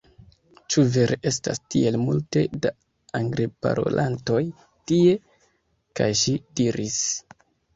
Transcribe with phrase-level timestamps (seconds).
[0.75, 2.71] Ĉu vere estas tiel multe da
[3.21, 4.41] Angleparolantoj
[4.93, 5.15] tie?
[6.01, 6.99] kaj ŝi diris: